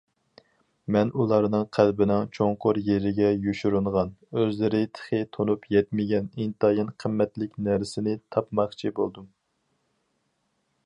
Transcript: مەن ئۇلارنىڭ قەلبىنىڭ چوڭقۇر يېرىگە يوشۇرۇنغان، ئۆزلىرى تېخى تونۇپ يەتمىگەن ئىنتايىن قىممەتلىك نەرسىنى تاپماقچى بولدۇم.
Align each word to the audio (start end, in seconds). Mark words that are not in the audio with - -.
مەن 0.93 1.09
ئۇلارنىڭ 1.23 1.65
قەلبىنىڭ 1.77 2.23
چوڭقۇر 2.37 2.79
يېرىگە 2.87 3.27
يوشۇرۇنغان، 3.47 4.13
ئۆزلىرى 4.39 4.81
تېخى 4.99 5.19
تونۇپ 5.37 5.67
يەتمىگەن 5.75 6.31
ئىنتايىن 6.45 6.89
قىممەتلىك 7.03 7.53
نەرسىنى 7.67 8.15
تاپماقچى 8.37 8.93
بولدۇم. 9.01 9.29